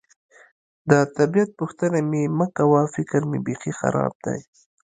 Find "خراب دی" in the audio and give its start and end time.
3.79-4.39